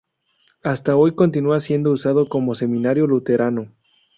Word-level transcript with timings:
Hasta 0.63 0.95
hoy 0.95 1.13
continúa 1.13 1.59
siendo 1.59 1.91
usado 1.91 2.27
como 2.27 2.55
seminario 2.55 3.05
luterano. 3.05 3.71